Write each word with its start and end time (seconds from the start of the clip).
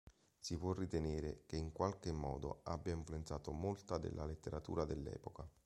Si 0.39 0.57
può 0.57 0.73
ritenere 0.73 1.43
che 1.45 1.57
in 1.57 1.71
qualche 1.71 2.11
modo 2.11 2.61
abbia 2.63 2.91
influenzato 2.91 3.51
molta 3.51 3.99
della 3.99 4.25
letteratura 4.25 4.83
dell'epoca. 4.83 5.47